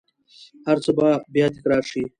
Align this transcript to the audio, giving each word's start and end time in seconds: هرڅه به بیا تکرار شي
هرڅه 0.67 0.91
به 0.97 1.09
بیا 1.33 1.47
تکرار 1.55 1.83
شي 1.91 2.01